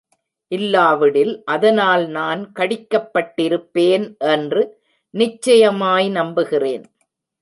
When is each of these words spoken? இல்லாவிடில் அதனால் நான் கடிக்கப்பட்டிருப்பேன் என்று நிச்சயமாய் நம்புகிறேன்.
இல்லாவிடில் 0.51 1.33
அதனால் 1.45 2.07
நான் 2.09 2.41
கடிக்கப்பட்டிருப்பேன் 2.59 4.07
என்று 4.33 4.63
நிச்சயமாய் 5.13 6.09
நம்புகிறேன். 6.09 6.85